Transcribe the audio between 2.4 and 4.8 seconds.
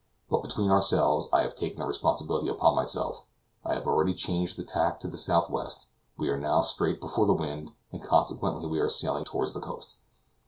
upon myself; I have already changed the